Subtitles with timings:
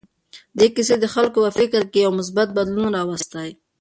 [0.57, 3.49] دې کیسې د خلکو په فکر کې یو مثبت بدلون راوستی.